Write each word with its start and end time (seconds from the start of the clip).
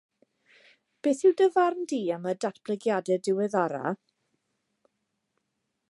Beth 1.07 1.21
yw 1.29 1.33
dy 1.41 1.47
farn 1.57 1.83
di 1.91 1.99
am 2.15 2.25
y 2.31 2.35
datblygiadau 2.45 3.21
diweddaraf? 3.27 4.01